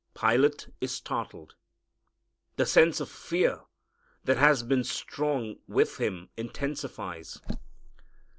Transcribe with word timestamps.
Pilate 0.19 0.67
is 0.81 0.91
startled. 0.95 1.53
The 2.55 2.65
sense 2.65 2.99
of 2.99 3.07
fear 3.07 3.65
that 4.23 4.37
has 4.37 4.63
been 4.63 4.83
strong 4.83 5.57
with 5.67 5.97
him 5.97 6.29
intensifies. 6.35 7.39